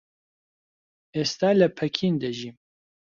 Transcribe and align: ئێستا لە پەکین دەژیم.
ئێستا 1.15 1.49
لە 1.59 1.67
پەکین 1.77 2.13
دەژیم. 2.21 2.55